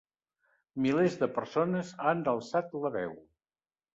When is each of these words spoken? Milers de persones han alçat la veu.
Milers 0.85 1.17
de 1.23 1.27
persones 1.35 1.93
han 2.11 2.25
alçat 2.33 2.75
la 2.87 2.93
veu. 2.99 3.13